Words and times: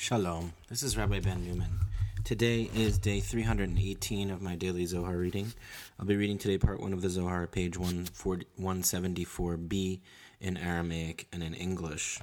Shalom, 0.00 0.54
this 0.70 0.82
is 0.82 0.96
Rabbi 0.96 1.20
Ben 1.20 1.44
Newman. 1.44 1.78
Today 2.24 2.70
is 2.74 2.96
day 2.96 3.20
318 3.20 4.30
of 4.30 4.40
my 4.40 4.56
daily 4.56 4.86
Zohar 4.86 5.14
reading. 5.14 5.52
I'll 5.98 6.06
be 6.06 6.16
reading 6.16 6.38
today 6.38 6.56
part 6.56 6.80
1 6.80 6.94
of 6.94 7.02
the 7.02 7.10
Zohar, 7.10 7.46
page 7.46 7.74
174b 7.74 10.00
in 10.40 10.56
Aramaic 10.56 11.26
and 11.30 11.42
in 11.42 11.52
English. 11.52 12.18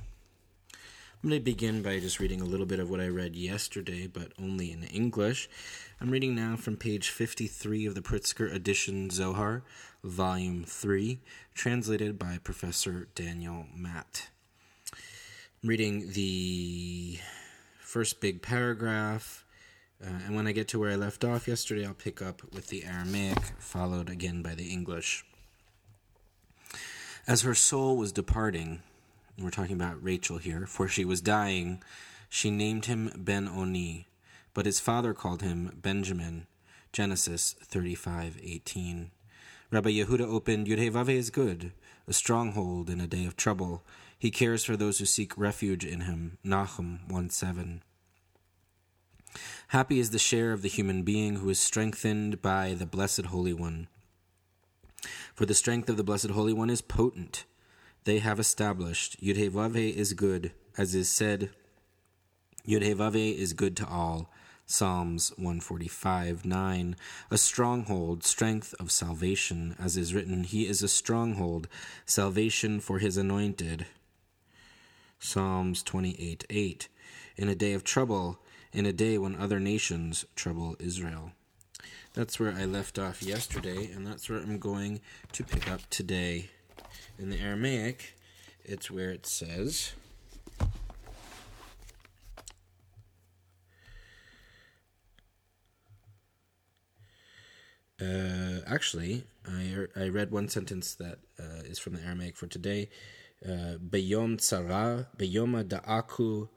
I'm 0.74 1.30
going 1.30 1.40
to 1.40 1.46
begin 1.46 1.84
by 1.84 2.00
just 2.00 2.20
reading 2.20 2.42
a 2.42 2.46
little 2.46 2.66
bit 2.66 2.80
of 2.80 2.90
what 2.90 3.00
I 3.00 3.10
read 3.10 3.36
yesterday, 3.36 4.08
but 4.08 4.32
only 4.42 4.72
in 4.72 4.82
English. 4.86 5.48
I'm 6.02 6.10
reading 6.10 6.34
now 6.34 6.56
from 6.56 6.78
page 6.78 7.10
53 7.10 7.86
of 7.86 7.94
the 7.94 8.02
Pritzker 8.02 8.52
edition 8.52 9.12
Zohar, 9.12 9.62
volume 10.04 10.64
3, 10.64 11.20
translated 11.54 12.18
by 12.18 12.40
Professor 12.44 13.08
Daniel 13.14 13.68
Matt. 13.76 14.30
I'm 15.62 15.70
reading 15.70 16.14
the 16.14 17.20
first 17.88 18.20
big 18.20 18.42
paragraph. 18.42 19.46
Uh, 20.04 20.10
and 20.26 20.36
when 20.36 20.46
I 20.46 20.52
get 20.52 20.68
to 20.70 20.80
where 20.80 20.92
I 20.92 20.96
left 20.96 21.24
off 21.24 21.48
yesterday, 21.48 21.86
I'll 21.86 21.94
pick 21.94 22.22
up 22.22 22.42
with 22.54 22.68
the 22.68 22.84
Aramaic, 22.84 23.40
followed 23.60 24.10
again 24.10 24.42
by 24.42 24.56
the 24.56 24.70
English. 24.70 25.26
As 27.26 27.44
her 27.44 27.56
soul 27.56 27.96
was 27.96 28.12
departing, 28.12 28.82
we're 29.40 29.52
talking 29.52 29.76
about 29.76 30.04
Rachel 30.04 30.38
here, 30.38 30.68
for 30.68 30.90
she 30.90 31.06
was 31.06 31.22
dying, 31.22 31.82
she 32.28 32.52
named 32.52 32.86
him 32.86 33.10
Ben 33.16 33.48
Oni, 33.48 34.08
but 34.54 34.66
his 34.66 34.82
father 34.82 35.14
called 35.14 35.42
him 35.42 35.72
Benjamin. 35.82 36.46
Genesis 36.92 37.56
35:18. 37.64 39.12
Rabbi 39.72 39.92
Yehuda 39.92 40.22
opened 40.22 40.68
Yudhevave 40.68 41.10
is 41.10 41.30
good, 41.30 41.72
a 42.06 42.14
stronghold 42.14 42.90
in 42.90 43.00
a 43.00 43.08
day 43.08 43.26
of 43.26 43.38
trouble. 43.38 43.84
He 44.20 44.32
cares 44.32 44.64
for 44.64 44.76
those 44.76 45.00
who 45.00 45.06
seek 45.06 45.38
refuge 45.38 45.86
in 45.86 46.02
him. 46.02 46.38
Nahum 46.44 47.02
1 47.08 47.30
7. 47.30 47.84
Happy 49.70 50.00
is 50.00 50.10
the 50.10 50.20
share 50.20 50.54
of 50.54 50.62
the 50.62 50.70
human 50.70 51.04
being 51.04 51.36
who 51.38 51.50
is 51.50 51.60
strengthened 51.60 52.42
by 52.42 52.74
the 52.74 52.86
Blessed 52.86 53.26
Holy 53.26 53.54
One. 53.54 53.88
For 55.36 55.46
the 55.46 55.54
strength 55.54 55.90
of 55.90 55.98
the 55.98 56.04
Blessed 56.04 56.32
Holy 56.32 56.54
One 56.54 56.70
is 56.70 56.82
potent. 56.82 57.46
They 58.06 58.20
have 58.20 58.40
established 58.40 59.22
Yudhevave 59.22 59.94
is 59.94 60.14
good, 60.14 60.54
as 60.78 60.96
is 60.96 61.10
said, 61.10 61.50
Yudhevave 62.68 63.38
is 63.38 63.54
good 63.54 63.78
to 63.78 63.88
all. 63.88 64.30
Psalms 64.66 65.30
145 65.38 66.44
9. 66.44 66.96
A 67.32 67.38
stronghold, 67.38 68.26
strength 68.26 68.76
of 68.78 68.92
salvation, 68.92 69.74
as 69.80 69.96
is 69.96 70.14
written, 70.14 70.44
He 70.44 70.68
is 70.68 70.84
a 70.84 70.90
stronghold, 70.90 71.70
salvation 72.06 72.82
for 72.82 73.00
His 73.00 73.16
anointed. 73.16 73.86
Psalms 75.20 75.84
28 75.84 76.46
8. 76.50 76.88
In 77.38 77.50
a 77.50 77.56
day 77.56 77.74
of 77.74 77.84
trouble, 77.84 78.40
in 78.72 78.86
a 78.86 78.94
day 78.94 79.18
when 79.18 79.36
other 79.36 79.60
nations 79.60 80.26
trouble 80.36 80.76
Israel. 80.80 81.32
That's 82.14 82.40
where 82.40 82.54
I 82.54 82.66
left 82.66 82.98
off 82.98 83.22
yesterday, 83.22 83.92
and 83.92 84.06
that's 84.06 84.30
where 84.30 84.40
I'm 84.40 84.60
going 84.60 85.02
to 85.34 85.44
pick 85.44 85.70
up 85.70 85.82
today. 85.90 86.50
In 87.20 87.30
the 87.30 87.40
Aramaic, 87.40 88.16
it's 88.64 88.90
where 88.92 89.12
it 89.12 89.26
says. 89.26 89.94
Uh, 98.00 98.62
actually, 98.68 99.24
I, 99.48 99.88
I 99.96 100.10
read 100.10 100.32
one 100.32 100.50
sentence 100.50 100.94
that 100.96 101.20
uh, 101.40 101.64
is 101.66 101.80
from 101.80 101.94
the 101.94 102.04
Aramaic 102.04 102.36
for 102.36 102.48
today. 102.48 102.90
Beyom 103.46 104.38
tzara, 104.38 105.08
beyoma 105.18 105.64
da'aku, 105.64 106.50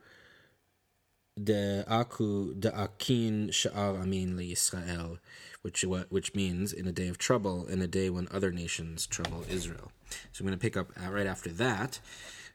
da'aku 1.39 2.59
da'akin 2.59 3.49
sha'ar 3.49 4.01
amin 4.01 4.39
Israel, 4.39 5.19
which 5.61 5.83
which 6.09 6.33
means 6.33 6.73
in 6.73 6.87
a 6.87 6.91
day 6.91 7.07
of 7.07 7.17
trouble, 7.17 7.67
in 7.67 7.81
a 7.81 7.87
day 7.87 8.09
when 8.09 8.27
other 8.31 8.51
nations 8.51 9.05
trouble 9.05 9.45
Israel. 9.49 9.91
So 10.31 10.41
I'm 10.41 10.47
going 10.47 10.57
to 10.57 10.61
pick 10.61 10.75
up 10.75 10.91
right 11.09 11.27
after 11.27 11.51
that, 11.51 11.99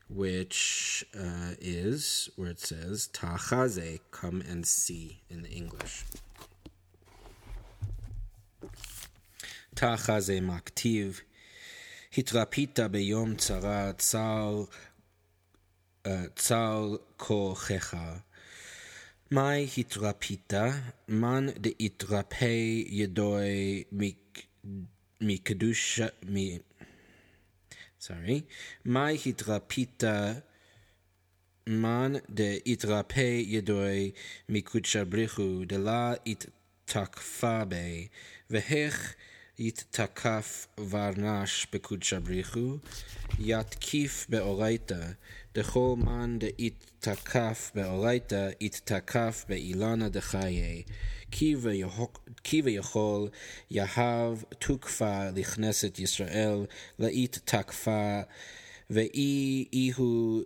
which 0.08 1.04
uh, 1.16 1.54
is 1.60 2.28
where 2.36 2.50
it 2.50 2.60
says 2.60 3.08
tachaze, 3.12 4.00
come 4.10 4.42
and 4.42 4.66
see 4.66 5.22
in 5.30 5.42
the 5.42 5.50
English. 5.50 6.04
Tachaze 9.74 10.40
maktiv. 10.42 11.22
התרפית 12.18 12.80
ביום 12.80 13.36
צרה, 13.36 13.92
צר, 13.92 14.64
צר 16.36 16.96
כוחך. 17.16 17.96
מאי 19.30 19.68
התרפית? 19.78 20.52
מן 21.08 21.46
דהתרפא 21.56 22.80
ידוי 22.86 23.84
מקדוש... 25.20 26.00
סורי. 28.00 28.40
מאי 28.84 29.18
התרפית? 29.26 30.02
מן 31.66 32.12
דהתרפא 32.30 33.40
ידוי 33.44 34.10
מקודשא 34.48 35.04
בריחו 35.04 35.64
דלה 35.66 36.14
התתקפה 36.26 37.64
בי, 37.64 38.08
והך 38.50 39.14
יתתקף 39.58 40.66
ורנש 40.90 41.66
בקודשא 41.72 42.18
בריחו, 42.18 42.76
יתקיף 43.38 44.26
באורייתא, 44.28 45.06
דכל 45.54 45.94
מן 45.98 46.38
דהתתקף 46.38 47.70
באורייתא, 47.74 48.50
יתתקף 48.60 49.44
באילנה 49.48 50.08
דחיי, 50.08 50.82
כי 51.30 52.60
ויכול 52.62 53.28
יהב 53.70 54.42
תוקפה 54.58 55.30
לכנסת 55.30 55.98
ישראל, 55.98 56.66
לאית 56.98 57.38
תקפה, 57.44 58.20
ואי 58.90 59.64
איהו 59.72 60.42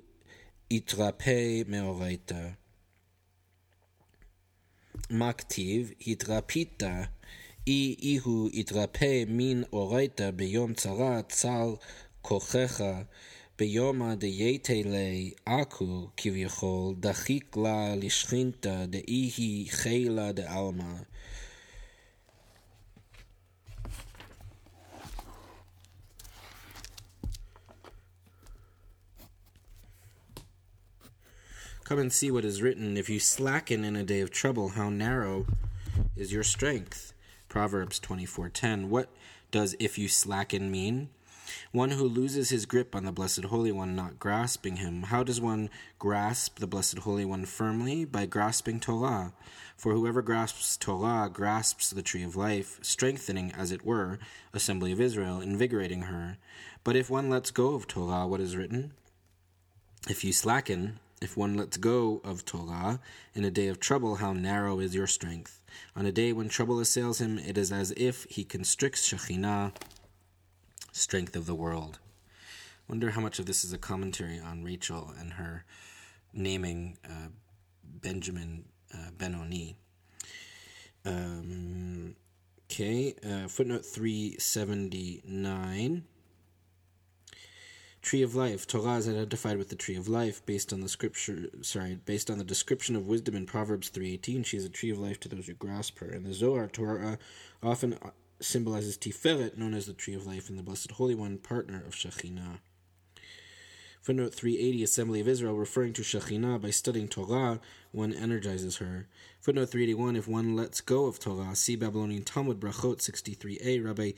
יתרפא 0.71 1.63
מאורייתא. 1.69 2.49
מה 5.11 5.33
כתיב? 5.33 5.93
התרפית 6.07 6.83
אי 7.68 7.96
איהו 8.02 8.50
יתרפא 8.54 9.24
מן 9.28 9.62
אורייתא 9.74 10.32
ביום 10.32 10.74
צרה 10.74 11.22
צר 11.22 11.74
כוחך 12.22 12.82
ביומא 13.60 14.16
דייתא 14.16 14.82
לי 14.86 15.34
עכו 15.46 16.10
כביכול 16.18 16.96
דחיק 17.00 17.58
לה 17.58 17.96
לשכינתא 17.96 18.86
דאי 18.86 19.32
היא 19.38 19.72
חילה 19.72 20.32
דעלמא 20.32 20.94
Come 31.86 32.00
and 32.00 32.12
see 32.12 32.32
what 32.32 32.44
is 32.44 32.64
written. 32.64 32.98
If 32.98 33.10
you 33.10 33.20
slacken 33.20 33.84
in 33.86 33.96
a 33.96 34.04
day 34.04 34.22
of 34.22 34.32
trouble, 34.32 34.70
how 34.70 34.90
narrow 34.90 35.46
is 36.18 36.34
your 36.34 36.42
strength. 36.42 37.14
Proverbs 37.51 37.99
24:10. 37.99 38.89
What 38.89 39.11
does 39.51 39.75
if 39.81 39.99
you 39.99 40.09
slacken 40.09 40.71
mean? 40.71 41.11
One 41.73 41.91
who 41.91 42.05
loses 42.05 42.51
his 42.51 42.65
grip 42.65 42.95
on 42.95 43.05
the 43.05 43.11
Blessed 43.11 43.43
Holy 43.43 43.73
One, 43.73 43.97
not 43.97 44.21
grasping 44.21 44.77
him. 44.77 45.03
How 45.03 45.25
does 45.25 45.41
one 45.41 45.69
grasp 45.99 46.61
the 46.61 46.69
Blessed 46.69 46.99
Holy 46.99 47.25
One 47.25 47.45
firmly? 47.45 48.05
By 48.05 48.27
grasping 48.27 48.79
Torah. 48.79 49.33
For 49.77 49.95
whoever 49.95 50.23
grasps 50.23 50.77
Torah 50.77 51.29
grasps 51.29 51.91
the 51.91 52.03
tree 52.03 52.23
of 52.23 52.37
life, 52.37 52.79
strengthening, 52.83 53.51
as 53.51 53.73
it 53.73 53.85
were, 53.85 54.21
assembly 54.53 54.93
of 54.93 55.01
Israel, 55.01 55.41
invigorating 55.41 56.03
her. 56.03 56.39
But 56.85 56.95
if 56.95 57.11
one 57.11 57.29
lets 57.29 57.51
go 57.51 57.75
of 57.75 57.89
Torah, 57.89 58.29
what 58.29 58.41
is 58.41 58.55
written? 58.55 58.93
If 60.09 60.23
you 60.23 60.33
slacken, 60.33 61.01
if 61.21 61.37
one 61.37 61.57
lets 61.57 61.77
go 61.77 62.21
of 62.25 62.45
Torah 62.45 62.99
in 63.35 63.45
a 63.45 63.51
day 63.51 63.69
of 63.69 63.79
trouble, 63.79 64.17
how 64.17 64.33
narrow 64.33 64.81
is 64.81 64.93
your 64.95 65.07
strength. 65.07 65.61
On 65.95 66.07
a 66.07 66.13
day 66.13 66.33
when 66.33 66.49
trouble 66.49 66.81
assails 66.81 67.21
him, 67.21 67.39
it 67.39 67.59
is 67.59 67.71
as 67.71 67.93
if 67.97 68.25
he 68.25 68.43
constricts 68.43 69.09
Shekhinah, 69.09 69.73
strength 70.93 71.37
of 71.37 71.47
the 71.47 71.55
world. 71.55 72.01
Wonder 72.89 73.11
how 73.11 73.21
much 73.21 73.39
of 73.39 73.47
this 73.47 73.65
is 73.65 73.73
a 73.73 73.79
commentary 73.79 74.41
on 74.41 74.65
Rachel 74.65 75.15
and 75.19 75.35
her 75.35 75.65
naming 76.33 76.99
uh, 77.05 77.29
Benjamin 77.85 78.65
uh, 78.93 79.11
Benoni. 79.17 79.77
Um, 81.05 82.17
okay, 82.71 83.15
uh, 83.25 83.47
footnote 83.47 83.85
379. 83.85 86.05
Tree 88.03 88.23
of 88.23 88.35
life. 88.35 88.67
Torah 88.67 88.97
is 88.97 89.09
identified 89.09 89.59
with 89.59 89.69
the 89.69 89.77
tree 89.77 89.97
of 89.97 90.09
life 90.09 90.45
based 90.47 90.73
on 90.73 90.81
the 90.81 90.89
scripture. 90.89 91.51
Sorry, 91.61 91.97
based 91.97 92.31
on 92.31 92.39
the 92.39 92.45
description 92.45 92.97
of 92.97 93.07
wisdom 93.07 93.37
in 93.37 93.45
Proverbs 93.45 93.91
three 93.91 94.15
eighteen. 94.15 94.43
She 94.43 94.57
is 94.57 94.65
a 94.65 94.71
tree 94.71 94.91
of 94.91 94.99
life 94.99 95.21
to 95.21 95.29
those 95.29 95.47
who 95.47 95.53
grasp 95.53 95.99
her. 95.99 96.11
In 96.11 96.25
the 96.25 96.33
Zohar, 96.33 96.67
Torah 96.67 97.19
often 97.63 97.99
symbolizes 98.41 98.97
Tiferet, 98.97 99.59
known 99.59 99.75
as 99.75 99.85
the 99.85 99.93
tree 99.93 100.15
of 100.15 100.27
life, 100.27 100.49
and 100.49 100.59
the 100.59 100.63
Blessed 100.63 100.93
Holy 100.93 101.15
One, 101.15 101.37
partner 101.37 101.85
of 101.87 101.95
Shekhinah. 101.95 102.61
Footnote 104.01 104.35
380 104.35 104.83
Assembly 104.83 105.21
of 105.21 105.29
Israel, 105.29 105.55
referring 105.55 105.93
to 105.93 106.03
Shekhinah 106.03 106.63
by 106.63 106.71
studying 106.71 107.07
Torah, 107.07 107.61
one 107.93 108.15
energizes 108.15 108.79
her. 108.79 109.09
Footnote 109.43 109.69
381 109.69 110.17
If 110.17 110.27
one 110.27 110.57
lets 110.57 110.81
go 110.81 111.05
of 111.05 111.19
Torah, 111.19 111.55
see 111.55 111.77
Babylonian 111.77 112.25
Talmud 112.25 112.59
Brachot 112.59 113.01
63a. 113.01 113.85
Rabbi 113.85 114.13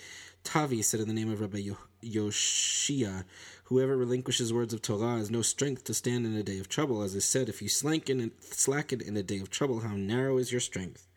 Tavi 0.45 0.83
said 0.83 1.01
in 1.01 1.09
the 1.09 1.15
name 1.15 1.33
of 1.33 1.41
Rabbi 1.41 1.71
Yoshia, 2.01 3.25
Whoever 3.65 3.97
relinquishes 3.97 4.53
words 4.53 4.73
of 4.73 4.83
Torah 4.83 5.19
has 5.19 5.33
no 5.33 5.43
strength 5.43 5.83
to 5.85 5.95
stand 5.95 6.27
in 6.27 6.37
a 6.37 6.45
day 6.45 6.61
of 6.61 6.69
trouble. 6.69 7.03
As 7.03 7.17
is 7.17 7.25
said, 7.25 7.49
if 7.49 7.61
you 7.61 7.69
slacken, 7.69 8.31
slacken 8.41 9.01
in 9.01 9.17
a 9.17 9.23
day 9.25 9.41
of 9.41 9.51
trouble, 9.51 9.81
how 9.81 9.97
narrow 9.97 10.39
is 10.39 10.53
your 10.53 10.61
strength. 10.61 11.09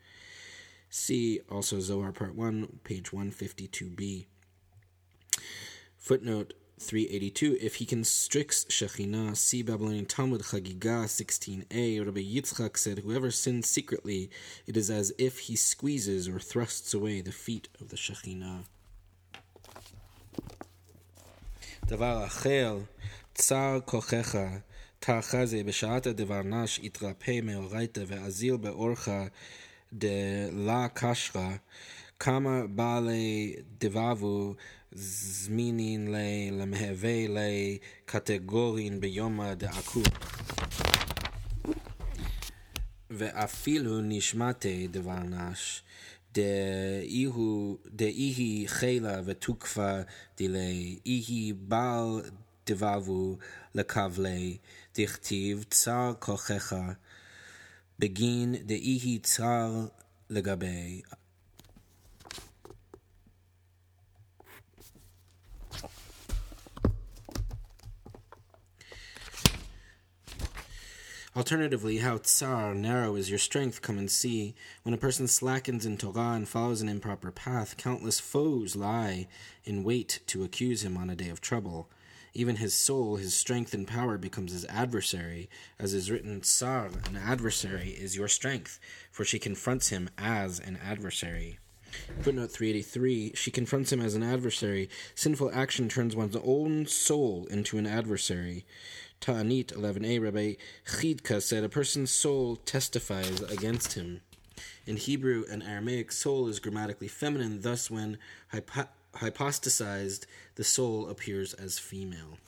See 0.90 1.40
also 1.48 1.78
Zohar 1.78 2.10
Part 2.10 2.34
1, 2.34 2.80
page 2.82 3.12
152b. 3.12 4.26
Footnote 5.98 6.54
382. 6.79 7.57
If 7.61 7.75
he 7.75 7.85
constricts 7.85 8.65
Shekhinah, 8.65 9.37
see 9.37 9.61
Babylonian 9.61 10.05
Talmud 10.05 10.41
Chagiga 10.41 11.05
16a. 11.05 12.05
Rabbi 12.05 12.21
Yitzchak 12.21 12.75
said, 12.77 12.99
Whoever 12.99 13.29
sins 13.29 13.69
secretly, 13.69 14.31
it 14.65 14.75
is 14.75 14.89
as 14.89 15.13
if 15.17 15.39
he 15.39 15.55
squeezes 15.55 16.27
or 16.27 16.39
thrusts 16.39 16.93
away 16.93 17.21
the 17.21 17.31
feet 17.31 17.67
of 17.79 17.89
the 17.89 17.97
Shekhinah. 17.97 18.63
דבר 21.87 22.25
אחר, 22.25 22.79
צר 23.35 23.79
כוחך, 23.85 24.35
תחזה 24.99 25.63
בשעת 25.63 26.07
הדבר 26.07 26.41
נש 26.41 26.79
יתרפא 26.79 27.39
מאורייתא 27.43 28.03
ואזיל 28.07 28.57
באורך 28.57 29.09
דלה 29.93 30.87
קשרא, 30.93 31.49
כמה 32.19 32.67
בעלי 32.67 33.55
דבבו 33.79 34.55
זמינין 34.92 36.14
למהווה 36.52 37.26
לקטגורין 37.28 39.00
ביומא 39.00 39.54
דעקו. 39.54 40.02
ואפילו 43.10 44.00
נשמתי 44.00 44.88
דבר 44.88 45.18
נש, 45.18 45.82
דאיהי 47.92 48.64
חילה 48.66 49.20
ותוקפה 49.24 50.00
דילי, 50.36 50.98
איהי 51.06 51.52
בעל 51.52 52.22
דבבו 52.66 53.36
לקבלי, 53.74 54.56
דכתיב 54.96 55.64
צר 55.70 56.12
כוחך, 56.18 56.76
בגין 57.98 58.54
דאיהי 58.54 59.18
צר 59.18 59.86
לגבי. 60.30 61.02
Alternatively, 71.36 71.98
how 71.98 72.16
tsar, 72.16 72.74
narrow 72.74 73.14
is 73.14 73.28
your 73.28 73.38
strength, 73.38 73.82
come 73.82 73.98
and 73.98 74.10
see. 74.10 74.54
When 74.84 74.94
a 74.94 74.96
person 74.96 75.28
slackens 75.28 75.84
in 75.84 75.98
Torah 75.98 76.32
and 76.32 76.48
follows 76.48 76.80
an 76.80 76.88
improper 76.88 77.30
path, 77.30 77.76
countless 77.76 78.18
foes 78.18 78.74
lie 78.74 79.28
in 79.62 79.84
wait 79.84 80.20
to 80.28 80.44
accuse 80.44 80.82
him 80.82 80.96
on 80.96 81.10
a 81.10 81.14
day 81.14 81.28
of 81.28 81.42
trouble. 81.42 81.90
Even 82.32 82.56
his 82.56 82.72
soul, 82.72 83.16
his 83.16 83.34
strength 83.34 83.74
and 83.74 83.86
power 83.86 84.16
becomes 84.16 84.52
his 84.52 84.64
adversary, 84.64 85.50
as 85.78 85.92
is 85.92 86.10
written, 86.10 86.40
Tsar, 86.40 86.86
an 87.04 87.18
adversary, 87.18 87.90
is 87.90 88.16
your 88.16 88.28
strength, 88.28 88.80
for 89.10 89.22
she 89.22 89.38
confronts 89.38 89.88
him 89.90 90.08
as 90.16 90.58
an 90.58 90.78
adversary. 90.82 91.58
Footnote 92.20 92.50
383 92.50 93.32
She 93.34 93.50
confronts 93.50 93.92
him 93.92 94.00
as 94.00 94.14
an 94.14 94.22
adversary. 94.22 94.88
Sinful 95.14 95.50
action 95.52 95.88
turns 95.88 96.16
one's 96.16 96.36
own 96.36 96.86
soul 96.86 97.46
into 97.50 97.78
an 97.78 97.86
adversary. 97.86 98.64
Ta'anit 99.20 99.74
11a, 99.74 100.20
Rabbi 100.20 100.54
Chidka 100.86 101.42
said, 101.42 101.64
A 101.64 101.68
person's 101.68 102.10
soul 102.10 102.56
testifies 102.56 103.40
against 103.42 103.94
him. 103.94 104.20
In 104.86 104.96
Hebrew 104.96 105.44
and 105.50 105.62
Aramaic, 105.62 106.12
soul 106.12 106.48
is 106.48 106.60
grammatically 106.60 107.08
feminine, 107.08 107.62
thus, 107.62 107.90
when 107.90 108.18
hypo- 108.52 108.88
hypostasized, 109.14 110.26
the 110.54 110.64
soul 110.64 111.08
appears 111.08 111.54
as 111.54 111.78
female. 111.78 112.38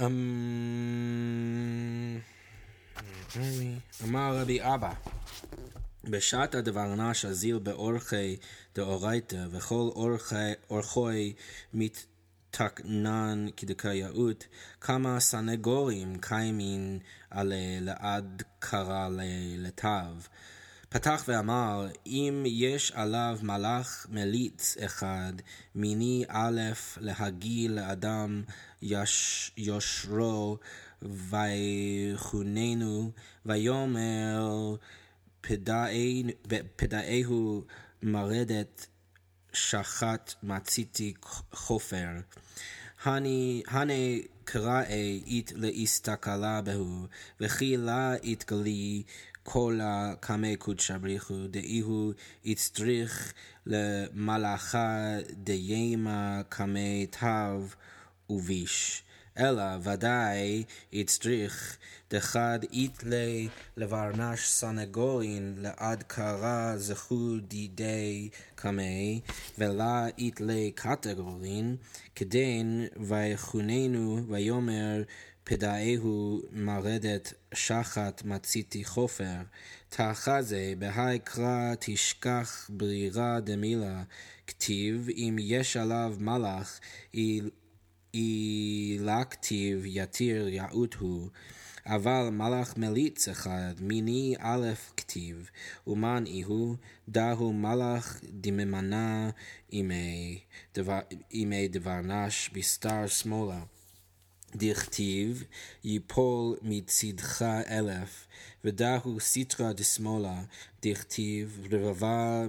Um, 0.00 2.22
Amar 4.02 4.34
Rabbi 4.34 4.56
Abba. 4.56 4.96
בשעת 6.04 6.54
הדבר 6.54 6.94
נש 6.94 7.24
אזיל 7.24 7.58
באורחי 7.58 8.36
דאורייתא, 8.74 9.46
וכל 9.50 9.90
אורחוי 10.70 11.32
מתקנן 11.74 13.46
כדקאיות, 13.56 14.46
כמה 14.80 15.20
סנגורים 15.20 16.18
קיימין 16.20 16.98
עלי 17.30 17.80
לעד 17.80 18.42
קרא 18.58 19.08
לתו. 19.58 19.88
פתח 20.88 21.24
ואמר, 21.28 21.88
אם 22.06 22.44
יש 22.46 22.92
עליו 22.92 23.38
מלאך 23.42 24.06
מליץ 24.10 24.76
אחד, 24.84 25.32
מיני 25.74 26.24
א' 26.28 26.60
להגיל 27.00 27.72
לאדם 27.72 28.42
יש, 28.82 29.50
יושרו 29.56 30.58
ויחוננו, 31.02 33.10
ויאמר 33.46 34.76
פדאיהו 36.76 37.64
מרדת 38.02 38.86
שחט 39.52 40.34
מציתי 40.42 41.14
חופר. 41.52 42.08
הנה 43.04 44.00
קראי 44.44 45.22
אית 45.26 45.52
להסתכלה 45.56 46.62
בהו, 46.62 47.06
וכי 47.40 47.76
לה 47.76 48.14
יתגלי 48.22 49.02
כל 49.42 49.78
הקמי 49.82 50.56
קודשא 50.56 50.98
בריחו, 50.98 51.46
דאיהו 51.50 52.12
יצטריך 52.44 53.32
למלאכה 53.66 55.16
דיימה 55.30 56.40
קמי 56.48 57.06
תו 57.20 57.66
וביש. 58.30 59.02
אלא 59.38 59.62
ודאי 59.82 60.64
יצטריך 60.92 61.76
דחד 62.10 62.58
איתלי 62.72 63.48
לברנש 63.76 64.48
סנגורין 64.48 65.54
לעד 65.58 66.02
קרא 66.02 66.76
זכו 66.76 67.36
דידי 67.48 68.28
קמי, 68.54 69.20
ולה 69.58 70.06
איתלי 70.18 70.72
קטגורין, 70.74 71.76
כדין 72.14 72.86
ויחוננו 73.08 74.20
ויאמר 74.28 75.02
פדאיהו 75.44 76.40
מרדת 76.52 77.32
שחת 77.54 78.22
מציתי 78.24 78.84
חופר, 78.84 79.36
תחזה 79.88 80.72
בהאי 80.78 81.18
קרא 81.18 81.74
תשכח 81.80 82.70
ברירה 82.72 83.40
דמילה, 83.40 84.02
כתיב 84.46 85.08
אם 85.16 85.36
יש 85.40 85.76
עליו 85.76 86.14
מלאך 86.18 86.80
אילקטיב 88.14 89.82
יתיר 89.86 90.48
יעוט 90.48 90.94
הוא, 90.94 91.28
אבל 91.86 92.28
מלאך 92.32 92.76
מליץ 92.76 93.28
אחד, 93.28 93.74
מיני 93.80 94.34
א' 94.38 94.66
כתיב, 94.96 95.50
ומן 95.86 96.24
איהו, 96.26 96.76
דהו 97.08 97.52
מלאך 97.52 98.20
דממנה 98.40 99.30
אימי 101.32 101.68
דבר 101.68 102.00
נש 102.00 102.50
בסתר 102.52 103.06
שמאלה. 103.06 103.62
דכתיב, 104.56 105.44
יפול 105.84 106.56
מצדך 106.62 107.42
אלף, 107.68 108.26
ודהו 108.64 109.20
סיטרא 109.20 109.72
דשמאלה, 109.72 110.42
דכתיב, 110.82 111.66
רבבה 111.72 112.46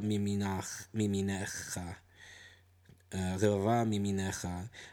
ממינך. 0.93 1.79
רבבה 3.15 3.83
ממיניך, 3.85 4.47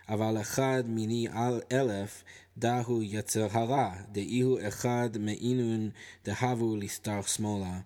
אבל 0.09 0.41
אחד 0.41 0.83
מיני 0.87 1.29
על 1.33 1.61
אלף, 1.73 2.25
דהו 2.57 3.03
יצר 3.03 3.47
הרע, 3.51 3.95
דאיהו 4.13 4.59
אחד 4.69 5.11
מעינון 5.21 5.91
דהבו 6.25 6.77
לסתר 6.77 7.23
שמאלה, 7.23 7.81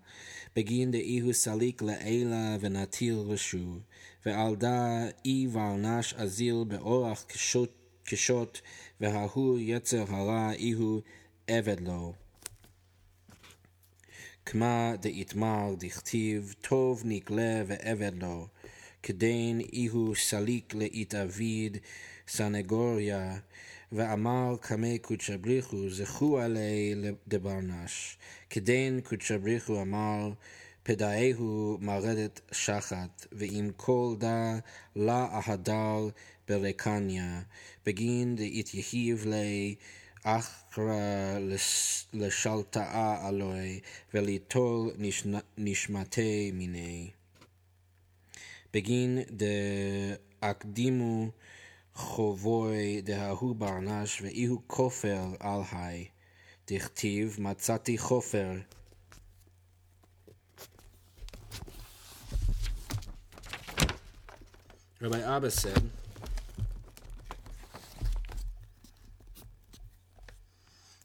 בגין 0.57 0.91
דאיהו 0.91 1.35
סליק 1.35 1.83
לעילה 1.83 2.57
ונטיל 2.61 3.15
רשו, 3.15 3.79
ועל 4.27 4.57
דא 4.57 5.07
אי 5.25 5.47
וענש 5.51 6.15
אזיל 6.15 6.65
באורח 6.69 7.25
קשות, 7.29 7.73
קשות 8.05 8.61
וההוא 9.01 9.59
יצר 9.61 10.05
הרע 10.09 10.53
איהו 10.53 11.01
עבד 11.47 11.81
לו. 11.81 12.13
כמה 14.47 14.95
דאיתמר 15.01 15.75
דכתיב, 15.79 16.55
טוב 16.61 17.03
נגלה 17.05 17.63
ועבד 17.67 18.23
לו. 18.23 18.47
כדין 19.07 19.61
איהו 19.73 20.15
סליק 20.17 20.75
לאית 20.75 21.15
אביד 21.15 21.79
סנגוריה, 22.29 23.39
ואמר 23.93 24.57
קמי 24.61 24.99
קודשא 24.99 25.37
בריחו 25.37 25.91
זכו 25.91 26.41
עלי 26.41 26.95
דברנש. 27.29 28.19
כדין 28.51 29.01
קודשא 29.01 29.37
בריחו 29.37 29.83
אמר 29.83 30.33
פדאהו 30.83 31.79
מרדת 31.81 32.41
שחת, 32.53 33.27
ואם 33.33 33.71
כל 33.77 34.15
דא 34.19 34.59
לה 34.97 35.41
אהדר 35.49 36.09
ברקניה, 36.49 37.43
בגין 37.87 38.37
דאיתיהיב 38.37 39.27
לי 39.27 39.75
אחרא 40.23 41.39
לשלטאה 42.13 43.29
אלוהי, 43.29 43.81
וליטול 44.15 44.93
נשמתי 45.59 46.51
מיני. 46.55 47.11
בגין 48.75 49.19
דאקדימו 50.41 51.31
חובוי 51.95 53.01
דההוא 53.01 53.57
ברנש, 53.57 54.21
ואיהו 54.21 54.63
כופר 54.67 55.21
על 55.41 55.61
היי. 55.73 56.09
דכתיב 56.71 57.37
מצאתי 57.41 57.99
חופר 57.99 58.53
Rabbi 65.03 65.23
Abba 65.23 65.51
said, 65.51 65.83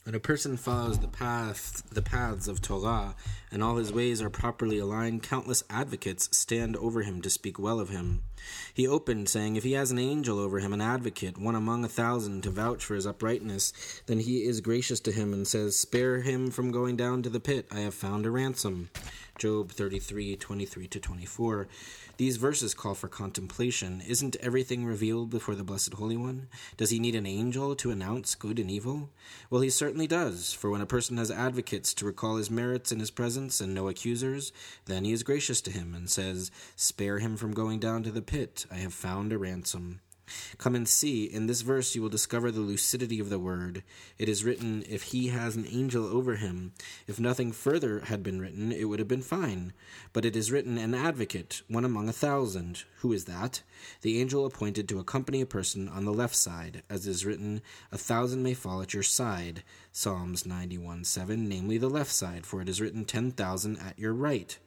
When 0.09 0.15
a 0.15 0.19
person 0.19 0.57
follows 0.57 0.97
the 0.97 1.07
path, 1.07 1.83
the 1.91 2.01
paths 2.01 2.47
of 2.47 2.63
Torah, 2.63 3.15
and 3.51 3.61
all 3.61 3.75
his 3.75 3.93
ways 3.93 4.23
are 4.23 4.29
properly 4.31 4.79
aligned, 4.79 5.21
countless 5.21 5.63
advocates 5.69 6.35
stand 6.35 6.75
over 6.77 7.03
him 7.03 7.21
to 7.21 7.29
speak 7.29 7.59
well 7.59 7.79
of 7.79 7.89
him. 7.89 8.23
He 8.73 8.87
opened, 8.87 9.29
saying, 9.29 9.55
If 9.55 9.63
he 9.63 9.73
has 9.73 9.91
an 9.91 9.99
angel 9.99 10.39
over 10.39 10.57
him, 10.57 10.73
an 10.73 10.81
advocate, 10.81 11.37
one 11.37 11.53
among 11.53 11.85
a 11.85 11.87
thousand, 11.87 12.41
to 12.41 12.49
vouch 12.49 12.83
for 12.83 12.95
his 12.95 13.05
uprightness, 13.05 14.01
then 14.07 14.21
he 14.21 14.45
is 14.45 14.61
gracious 14.61 14.99
to 15.01 15.11
him 15.11 15.31
and 15.31 15.47
says, 15.47 15.77
Spare 15.77 16.21
him 16.21 16.49
from 16.49 16.71
going 16.71 16.97
down 16.97 17.21
to 17.21 17.29
the 17.29 17.39
pit. 17.39 17.67
I 17.69 17.81
have 17.81 17.93
found 17.93 18.25
a 18.25 18.31
ransom. 18.31 18.89
Job 19.39 19.71
33, 19.71 20.35
23 20.35 20.87
to 20.89 20.99
24. 20.99 21.69
These 22.17 22.35
verses 22.35 22.73
call 22.73 22.93
for 22.93 23.07
contemplation. 23.07 24.03
Isn't 24.05 24.35
everything 24.41 24.83
revealed 24.83 25.29
before 25.29 25.55
the 25.55 25.63
Blessed 25.63 25.93
Holy 25.93 26.17
One? 26.17 26.49
Does 26.75 26.89
he 26.89 26.99
need 26.99 27.15
an 27.15 27.25
angel 27.25 27.73
to 27.77 27.89
announce 27.89 28.35
good 28.35 28.59
and 28.59 28.69
evil? 28.69 29.09
Well, 29.49 29.61
he 29.61 29.69
certainly 29.69 30.07
does, 30.07 30.51
for 30.51 30.69
when 30.69 30.81
a 30.81 30.85
person 30.85 31.15
has 31.15 31.31
advocates 31.31 31.93
to 31.93 32.05
recall 32.05 32.35
his 32.35 32.51
merits 32.51 32.91
in 32.91 32.99
his 32.99 33.11
presence 33.11 33.61
and 33.61 33.73
no 33.73 33.87
accusers, 33.87 34.51
then 34.87 35.05
he 35.05 35.13
is 35.13 35.23
gracious 35.23 35.61
to 35.61 35.71
him 35.71 35.95
and 35.95 36.09
says, 36.09 36.51
Spare 36.75 37.19
him 37.19 37.37
from 37.37 37.53
going 37.53 37.79
down 37.79 38.03
to 38.03 38.11
the 38.11 38.21
pit. 38.21 38.65
I 38.69 38.75
have 38.75 38.93
found 38.93 39.31
a 39.31 39.37
ransom. 39.37 40.01
Come 40.57 40.75
and 40.75 40.87
see. 40.87 41.25
In 41.25 41.47
this 41.47 41.61
verse, 41.61 41.95
you 41.95 42.01
will 42.01 42.09
discover 42.09 42.51
the 42.51 42.59
lucidity 42.59 43.19
of 43.19 43.29
the 43.29 43.39
word. 43.39 43.83
It 44.17 44.29
is 44.29 44.43
written, 44.43 44.83
If 44.87 45.03
he 45.03 45.27
has 45.27 45.55
an 45.55 45.67
angel 45.69 46.05
over 46.05 46.35
him. 46.35 46.73
If 47.07 47.19
nothing 47.19 47.51
further 47.51 48.01
had 48.01 48.23
been 48.23 48.39
written, 48.39 48.71
it 48.71 48.85
would 48.85 48.99
have 48.99 49.07
been 49.07 49.21
fine. 49.21 49.73
But 50.13 50.25
it 50.25 50.35
is 50.35 50.51
written, 50.51 50.77
An 50.77 50.93
advocate, 50.93 51.61
one 51.67 51.85
among 51.85 52.09
a 52.09 52.13
thousand. 52.13 52.83
Who 52.97 53.13
is 53.13 53.25
that? 53.25 53.61
The 54.01 54.19
angel 54.19 54.45
appointed 54.45 54.87
to 54.89 54.99
accompany 54.99 55.41
a 55.41 55.45
person 55.45 55.87
on 55.87 56.05
the 56.05 56.13
left 56.13 56.35
side, 56.35 56.83
as 56.89 57.07
is 57.07 57.25
written, 57.25 57.61
A 57.91 57.97
thousand 57.97 58.43
may 58.43 58.53
fall 58.53 58.81
at 58.81 58.93
your 58.93 59.03
side. 59.03 59.63
Psalms 59.91 60.45
91 60.45 61.03
7, 61.03 61.47
namely 61.47 61.77
the 61.77 61.89
left 61.89 62.11
side, 62.11 62.45
for 62.45 62.61
it 62.61 62.69
is 62.69 62.81
written, 62.81 63.05
Ten 63.05 63.31
thousand 63.31 63.77
at 63.79 63.97
your 63.97 64.13
right 64.13 64.57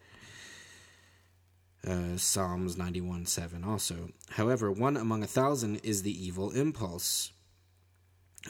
uh, 1.87 2.17
Psalms 2.17 2.77
91 2.77 3.27
7 3.27 3.65
also. 3.65 4.11
However, 4.31 4.71
one 4.71 4.97
among 4.97 5.23
a 5.23 5.27
thousand 5.27 5.77
is 5.83 6.03
the 6.03 6.25
evil 6.27 6.51
impulse, 6.51 7.33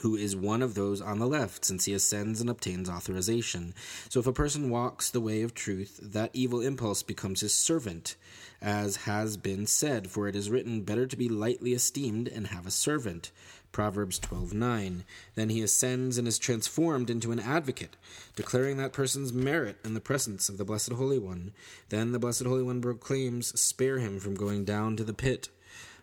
who 0.01 0.15
is 0.15 0.35
one 0.35 0.61
of 0.61 0.75
those 0.75 1.01
on 1.01 1.19
the 1.19 1.27
left, 1.27 1.65
since 1.65 1.85
he 1.85 1.93
ascends 1.93 2.41
and 2.41 2.49
obtains 2.49 2.89
authorization. 2.89 3.73
So 4.09 4.19
if 4.19 4.27
a 4.27 4.33
person 4.33 4.69
walks 4.69 5.09
the 5.09 5.21
way 5.21 5.41
of 5.41 5.53
truth, 5.53 5.99
that 6.01 6.31
evil 6.33 6.61
impulse 6.61 7.03
becomes 7.03 7.41
his 7.41 7.53
servant, 7.53 8.15
as 8.61 8.97
has 8.97 9.37
been 9.37 9.65
said, 9.65 10.09
for 10.09 10.27
it 10.27 10.35
is 10.35 10.49
written, 10.49 10.81
Better 10.81 11.05
to 11.07 11.17
be 11.17 11.29
lightly 11.29 11.73
esteemed 11.73 12.27
and 12.27 12.47
have 12.47 12.65
a 12.65 12.71
servant 12.71 13.31
Proverbs 13.73 14.19
12:9. 14.19 15.03
Then 15.35 15.49
he 15.49 15.61
ascends 15.61 16.17
and 16.17 16.25
is 16.25 16.39
transformed 16.39 17.09
into 17.09 17.33
an 17.33 17.39
advocate, 17.41 17.97
declaring 18.37 18.77
that 18.77 18.93
person's 18.93 19.33
merit 19.33 19.77
in 19.83 19.93
the 19.93 19.99
presence 19.99 20.47
of 20.47 20.57
the 20.57 20.63
Blessed 20.63 20.93
Holy 20.93 21.19
One. 21.19 21.51
Then 21.89 22.13
the 22.13 22.19
Blessed 22.19 22.43
Holy 22.43 22.63
One 22.63 22.81
proclaims, 22.81 23.59
"Spare 23.59 23.99
him 23.99 24.21
from 24.21 24.35
going 24.35 24.63
down 24.63 24.95
to 24.95 25.03
the 25.03 25.13
pit." 25.13 25.49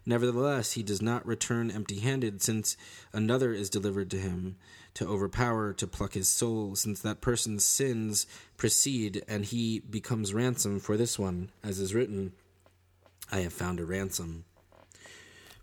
Nevertheless, 0.04 0.72
he 0.72 0.82
does 0.82 1.00
not 1.00 1.26
return 1.26 1.70
empty-handed, 1.70 2.42
since 2.42 2.76
another 3.12 3.52
is 3.52 3.70
delivered 3.70 4.10
to 4.10 4.18
him 4.18 4.56
to 4.94 5.06
overpower, 5.06 5.72
to 5.74 5.86
pluck 5.86 6.14
his 6.14 6.28
soul, 6.28 6.74
since 6.74 7.00
that 7.00 7.20
person's 7.20 7.64
sins 7.64 8.26
precede, 8.56 9.22
and 9.28 9.44
he 9.44 9.78
becomes 9.78 10.34
ransom 10.34 10.80
for 10.80 10.96
this 10.96 11.18
one, 11.18 11.50
as 11.62 11.78
is 11.78 11.94
written, 11.94 12.32
I 13.30 13.40
have 13.40 13.52
found 13.52 13.78
a 13.78 13.86
ransom. 13.86 14.44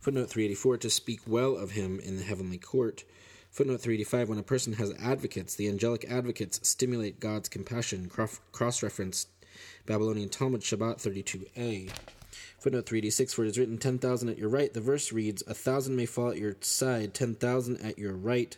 Footnote 0.07 0.29
384 0.29 0.77
to 0.77 0.89
speak 0.89 1.19
well 1.27 1.57
of 1.57 1.71
him 1.71 1.99
in 1.99 2.15
the 2.15 2.23
heavenly 2.23 2.57
court. 2.57 3.03
Footnote 3.51 3.81
385 3.81 4.29
when 4.29 4.37
a 4.37 4.41
person 4.41 4.71
has 4.71 4.93
advocates, 5.03 5.53
the 5.53 5.67
angelic 5.67 6.05
advocates 6.09 6.65
stimulate 6.65 7.19
God's 7.19 7.49
compassion. 7.49 8.07
Cross 8.07 8.81
reference 8.81 9.27
Babylonian 9.85 10.29
Talmud 10.29 10.61
Shabbat 10.61 11.03
32a. 11.03 11.91
Footnote 12.57 12.85
386 12.85 13.33
For 13.33 13.43
it 13.43 13.49
is 13.49 13.59
written, 13.59 13.77
10,000 13.77 14.29
at 14.29 14.37
your 14.37 14.47
right. 14.47 14.73
The 14.73 14.79
verse 14.79 15.11
reads, 15.11 15.43
A 15.45 15.53
thousand 15.53 15.97
may 15.97 16.05
fall 16.05 16.29
at 16.29 16.37
your 16.37 16.55
side, 16.61 17.13
10,000 17.13 17.81
at 17.81 17.99
your 17.99 18.13
right 18.13 18.55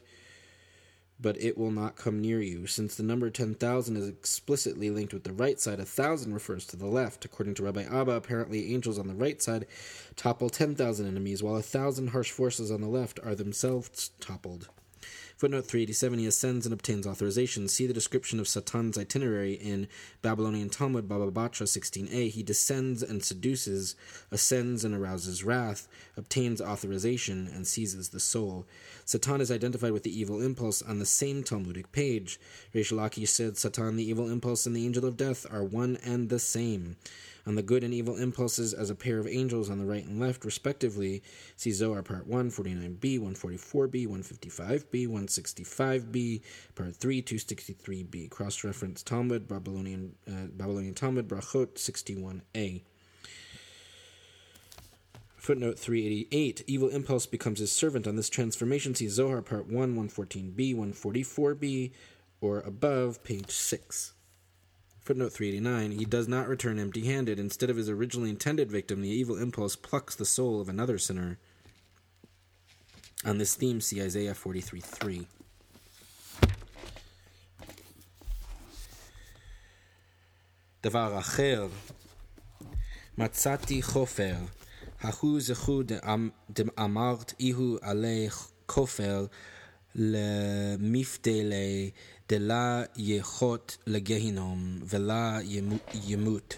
but 1.21 1.41
it 1.41 1.57
will 1.57 1.71
not 1.71 1.95
come 1.95 2.21
near 2.21 2.41
you. 2.41 2.65
Since 2.65 2.95
the 2.95 3.03
number 3.03 3.29
10,000 3.29 3.97
is 3.97 4.07
explicitly 4.07 4.89
linked 4.89 5.13
with 5.13 5.23
the 5.23 5.33
right 5.33 5.59
side, 5.59 5.79
a 5.79 5.85
thousand 5.85 6.33
refers 6.33 6.65
to 6.67 6.77
the 6.77 6.88
left. 6.88 7.25
According 7.25 7.55
to 7.55 7.63
Rabbi 7.63 7.83
Abba, 7.83 8.11
apparently 8.11 8.73
angels 8.73 8.97
on 8.97 9.07
the 9.07 9.15
right 9.15 9.41
side 9.41 9.65
topple 10.15 10.49
10,000 10.49 11.07
enemies, 11.07 11.43
while 11.43 11.57
a 11.57 11.61
thousand 11.61 12.07
harsh 12.07 12.31
forces 12.31 12.71
on 12.71 12.81
the 12.81 12.88
left 12.88 13.19
are 13.23 13.35
themselves 13.35 14.11
toppled. 14.19 14.69
Footnote 15.39 15.67
387 15.67 16.19
He 16.19 16.25
ascends 16.25 16.65
and 16.65 16.74
obtains 16.74 17.08
authorization. 17.08 17.69
See 17.69 17.88
the 17.88 17.93
description 17.93 18.41
of 18.41 18.48
Satan's 18.50 18.98
itinerary 18.98 19.53
in 19.53 19.88
Babylonian 20.22 20.69
Talmud, 20.69 21.08
Baba 21.08 21.31
Batra 21.31 21.63
16a. 21.63 22.29
He 22.29 22.43
descends 22.43 23.01
and 23.01 23.24
seduces, 23.24 23.96
ascends 24.31 24.84
and 24.84 24.93
arouses 24.93 25.41
wrath, 25.46 25.88
obtains 26.17 26.60
authorization, 26.60 27.50
and 27.53 27.65
seizes 27.65 28.10
the 28.10 28.19
soul. 28.19 28.67
Satan 29.05 29.39
is 29.39 29.50
identified 29.50 29.93
with 29.93 30.03
the 30.03 30.19
evil 30.19 30.41
impulse 30.41 30.81
on 30.81 31.00
the 31.00 31.05
same 31.05 31.41
Talmudic 31.41 31.93
page. 31.93 32.38
Lakish 32.75 33.29
said 33.29 33.58
Satan, 33.58 33.96
the 33.96 34.10
evil 34.10 34.29
impulse, 34.29 34.65
and 34.65 34.75
the 34.75 34.86
angel 34.86 35.05
of 35.05 35.15
death 35.15 35.46
are 35.50 35.63
one 35.63 35.98
and 36.03 36.27
the 36.27 36.39
same 36.39 36.98
on 37.46 37.55
the 37.55 37.62
good 37.62 37.84
and 37.84 37.93
evil 37.93 38.17
impulses 38.17 38.74
as 38.74 38.89
a 38.89 38.96
pair 38.96 39.19
of 39.19 39.27
angels 39.27 39.69
on 39.69 39.79
the 39.79 39.86
right 39.86 40.05
and 40.05 40.19
left, 40.19 40.46
respectively. 40.46 41.24
See 41.55 41.72
Zohar 41.72 42.03
Part 42.03 42.27
1, 42.27 42.51
49b, 42.51 43.19
144b, 43.19 44.08
155b, 44.08 45.08
165b, 45.08 46.41
Part 46.75 46.96
3, 46.96 47.22
263b. 47.22 48.29
Cross 48.29 48.63
reference 48.63 49.03
Talmud, 49.03 49.48
Babylonian, 49.48 50.15
uh, 50.27 50.48
Babylonian 50.51 50.93
Talmud, 50.93 51.27
Brachot 51.27 51.75
61a. 51.75 52.81
Footnote 55.36 55.79
388 55.79 56.63
Evil 56.67 56.89
impulse 56.89 57.25
becomes 57.25 57.60
his 57.60 57.72
servant 57.72 58.05
on 58.05 58.17
this 58.17 58.29
transformation. 58.29 58.93
See 58.93 59.08
Zohar 59.08 59.41
Part 59.41 59.67
1, 59.67 59.96
114b, 59.96 60.75
144b, 60.75 61.91
or 62.41 62.60
above, 62.60 63.24
page 63.24 63.50
6. 63.50 64.13
Footnote 65.08 65.32
389 65.32 65.99
He 65.99 66.04
does 66.04 66.28
not 66.28 66.49
return 66.49 66.78
empty 66.78 67.04
handed. 67.06 67.38
Instead 67.38 67.70
of 67.70 67.76
his 67.76 67.88
originally 67.90 68.30
intended 68.30 68.70
victim, 68.70 69.02
the 69.02 69.08
evil 69.08 69.37
impulse 69.37 69.76
plucks 69.76 70.14
the 70.14 70.25
soul 70.25 70.61
of 70.61 70.68
another 70.68 70.99
sinner. 70.99 71.38
On 73.25 73.38
this 73.38 73.54
theme, 73.54 73.80
see 73.80 74.02
Isaiah 74.02 74.34
43 74.34 74.80
3. 74.80 75.26
דבר 80.82 81.18
אחר, 81.18 81.68
מצאתי 83.18 83.82
חופר, 83.82 84.34
ההוא 85.00 85.40
זכו 85.40 85.82
דאמרת 86.50 87.32
איהו 87.40 87.78
עלי 87.82 88.28
כופר 88.66 89.26
למפתלי 89.94 91.90
דלה 92.29 92.83
יחות 92.98 93.77
לגיהינום 93.88 94.79
ולה 94.83 95.39
ימות, 96.07 96.57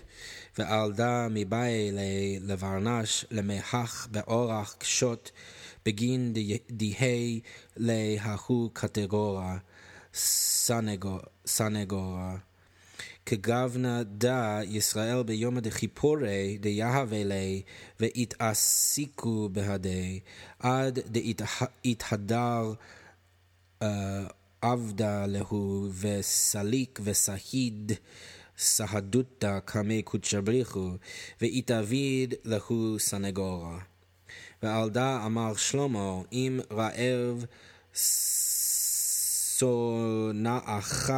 ועל 0.57 0.91
דה 0.93 1.27
מבאי 1.29 1.91
לברנש 2.41 3.25
למחך 3.31 4.07
באורח 4.11 4.75
קשות 4.79 5.31
בגין 5.85 6.33
דהי 6.69 7.41
להוא 7.77 8.69
קטגורה 8.73 9.57
סנגורה. 11.45 12.37
כגבנה 13.25 14.03
דה 14.03 14.59
ישראל 14.63 15.23
ביום 15.23 15.59
דחיפורי 15.59 16.57
דיהווה 16.61 17.23
לי 17.23 17.61
והתעסיקו 17.99 19.49
בהדי 19.51 20.19
עד 20.59 20.99
דהתהדר 21.05 22.73
עבדה 24.61 25.25
להו 25.25 25.89
וסליק 25.99 26.99
וסהיד 27.03 27.91
סהדותה 28.57 29.59
קמי 29.65 30.01
קודשא 30.01 30.39
בריחו 30.39 30.91
ואיתאוויד 31.41 32.33
להו 32.43 32.95
סנגורה. 32.99 33.79
ועל 34.63 34.89
דה 34.89 35.25
אמר 35.25 35.55
שלמה 35.55 36.21
אם 36.31 36.59
רעב 36.71 37.45
שונאך 39.57 41.11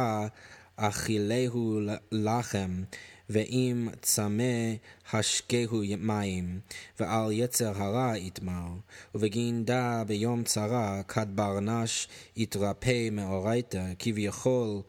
אכילהו 0.76 1.80
לחם 2.12 2.82
ואם 3.30 3.88
צמא 4.02 4.74
השקהו 5.12 5.82
מים, 5.98 6.60
ועל 7.00 7.32
יצר 7.32 7.82
הרע 7.82 8.16
יתמר, 8.16 8.68
ובגין 9.14 9.64
דא 9.64 10.04
ביום 10.06 10.44
צרה, 10.44 11.02
כד 11.08 11.26
ברנש 11.34 12.08
יתרפא 12.36 13.08
מאורייתא, 13.12 13.84
כביכול 13.98 14.82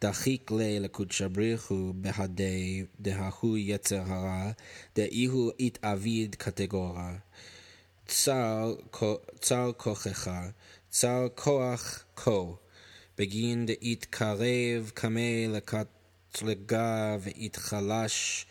דחיק 0.00 0.50
ליה 0.50 0.80
לקודשא 0.80 1.28
בריחו 1.28 1.92
בהדי 1.94 2.84
דההוא 3.00 3.58
יצר 3.58 4.02
הרע, 4.06 4.50
דאיהו 4.96 5.50
אביד 5.82 6.34
קטגורה. 6.34 7.14
צר, 8.06 8.74
צר 9.40 9.70
כוחך, 9.76 10.30
צר 10.90 11.26
כוח 11.34 12.04
כה, 12.16 12.40
בגין 13.18 13.66
דאיתקרב 13.66 14.90
קמא 14.94 15.46
לקט 15.48 15.86
צלגה 16.34 17.16
ויתחלש 17.20 18.46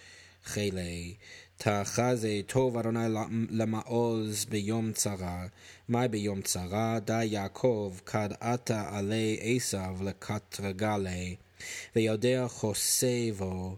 חילי. 0.45 1.13
תחזה 1.57 2.41
טוב 2.47 2.77
אדוני 2.77 2.99
למעוז 3.49 4.45
ביום 4.45 4.91
צרה, 4.93 5.45
מה 5.89 6.07
ביום 6.07 6.41
צרה? 6.41 6.99
דה 6.99 7.23
יעקב 7.23 7.93
כד 8.05 8.29
עתה 8.39 8.89
עלי 8.97 9.39
עשיו 9.41 9.97
לקטרגלי, 10.03 11.35
ויודע 11.95 12.45
חוסבו, 12.47 13.75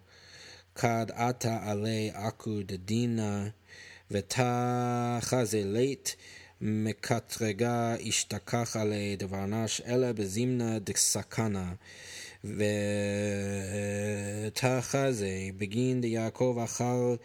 עתה 1.16 1.60
עלי 1.62 2.12
עכו 2.14 2.62
דדינה, 2.66 3.48
ותחזה 4.12 5.62
לית 5.66 6.16
מקטרגה 6.62 7.96
אשתכח 8.10 8.76
עלי 8.80 9.16
דברנש, 9.16 9.82
אלא 9.82 10.12
בזימנה 10.12 10.80
דסכנה. 10.80 11.74
Tachaze, 14.56 15.58
begin 15.58 16.00
the 16.00 16.16
Yaakov 16.16 16.56
Achal 16.56 17.20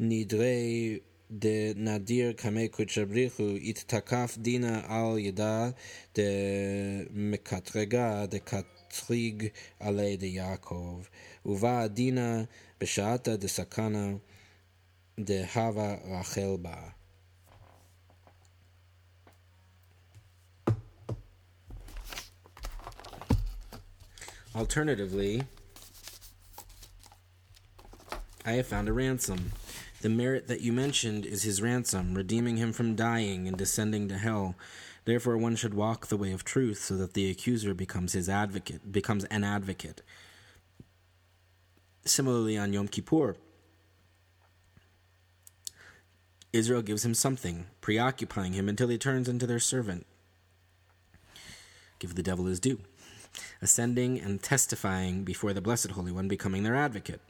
Nidrei 0.00 1.00
de 1.28 1.74
Nadir 1.74 2.32
Kame 2.32 2.68
Kuchabrichu, 2.68 3.60
it 3.60 3.84
Takaf 3.88 4.40
Dina 4.40 4.84
al 4.88 5.16
Yeda 5.16 5.74
de 6.14 7.08
Mekatrega 7.12 8.30
de 8.30 8.38
Katrig 8.38 9.50
Ale 9.80 10.16
de 10.16 10.36
Yaakov, 10.36 11.08
Uva 11.44 11.90
Dina 11.92 12.46
Beshata 12.78 13.36
de 13.36 13.48
Sakana 13.48 14.20
de 15.18 15.44
Hava 15.44 15.98
Rachelba. 16.06 16.92
Alternatively, 24.54 25.42
I 28.46 28.52
have 28.52 28.68
found 28.68 28.88
a 28.88 28.92
ransom. 28.92 29.50
The 30.02 30.08
merit 30.08 30.46
that 30.46 30.60
you 30.60 30.72
mentioned 30.72 31.26
is 31.26 31.42
his 31.42 31.60
ransom, 31.60 32.14
redeeming 32.14 32.58
him 32.58 32.72
from 32.72 32.94
dying 32.94 33.48
and 33.48 33.56
descending 33.56 34.06
to 34.08 34.18
hell. 34.18 34.54
Therefore, 35.04 35.36
one 35.36 35.56
should 35.56 35.74
walk 35.74 36.06
the 36.06 36.16
way 36.16 36.30
of 36.30 36.44
truth, 36.44 36.78
so 36.78 36.96
that 36.96 37.14
the 37.14 37.28
accuser 37.28 37.74
becomes 37.74 38.12
his 38.12 38.28
advocate, 38.28 38.92
becomes 38.92 39.24
an 39.24 39.42
advocate. 39.42 40.02
Similarly, 42.04 42.56
on 42.56 42.72
Yom 42.72 42.86
Kippur, 42.86 43.36
Israel 46.52 46.82
gives 46.82 47.04
him 47.04 47.14
something, 47.14 47.66
preoccupying 47.80 48.52
him 48.52 48.68
until 48.68 48.88
he 48.88 48.96
turns 48.96 49.28
into 49.28 49.46
their 49.46 49.58
servant. 49.58 50.06
Give 51.98 52.14
the 52.14 52.22
devil 52.22 52.44
his 52.44 52.60
due 52.60 52.78
ascending 53.60 54.18
and 54.18 54.42
testifying 54.42 55.22
before 55.24 55.52
the 55.52 55.60
Blessed 55.60 55.90
Holy 55.90 56.12
One, 56.12 56.28
becoming 56.28 56.62
their 56.62 56.76
advocate. 56.76 57.20